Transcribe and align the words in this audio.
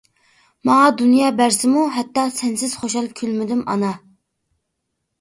ماڭا 0.69 0.87
دۇنيا 1.01 1.27
بەرسىمۇ 1.43 1.85
ھەتتا، 1.99 2.25
سەنسىز 2.41 2.77
خۇشال 2.83 3.13
كۈلمىدىم 3.23 3.65
ئانا. 3.77 3.97